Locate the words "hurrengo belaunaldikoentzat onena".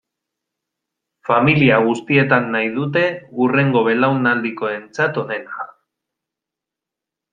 3.43-5.69